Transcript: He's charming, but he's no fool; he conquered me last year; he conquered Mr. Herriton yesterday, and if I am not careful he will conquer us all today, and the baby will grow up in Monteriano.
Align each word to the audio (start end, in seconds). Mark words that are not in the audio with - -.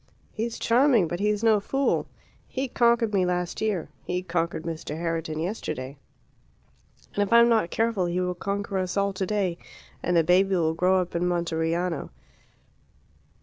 He's 0.31 0.57
charming, 0.57 1.07
but 1.07 1.19
he's 1.19 1.43
no 1.43 1.59
fool; 1.59 2.07
he 2.47 2.67
conquered 2.67 3.13
me 3.13 3.23
last 3.23 3.61
year; 3.61 3.87
he 4.03 4.23
conquered 4.23 4.63
Mr. 4.63 4.97
Herriton 4.97 5.39
yesterday, 5.39 5.95
and 7.13 7.21
if 7.21 7.31
I 7.31 7.39
am 7.39 7.49
not 7.49 7.69
careful 7.69 8.07
he 8.07 8.19
will 8.19 8.33
conquer 8.33 8.79
us 8.79 8.97
all 8.97 9.13
today, 9.13 9.59
and 10.01 10.17
the 10.17 10.23
baby 10.23 10.55
will 10.55 10.73
grow 10.73 10.99
up 11.01 11.13
in 11.15 11.27
Monteriano. 11.27 12.09